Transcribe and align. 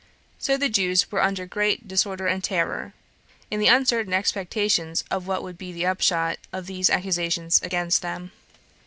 So 0.39 0.57
the 0.57 0.67
Jews 0.67 1.11
were 1.11 1.21
under 1.21 1.45
great 1.45 1.87
disorder 1.87 2.25
and 2.25 2.43
terror, 2.43 2.93
in 3.51 3.59
the 3.59 3.67
uncertain 3.67 4.13
expectations 4.15 5.03
of 5.11 5.27
what 5.27 5.43
would 5.43 5.59
be 5.59 5.71
the 5.71 5.85
upshot 5.85 6.39
of 6.51 6.65
these 6.65 6.89
accusations 6.89 7.61
against 7.61 8.01
them. 8.01 8.31